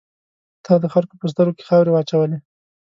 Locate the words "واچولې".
1.93-2.37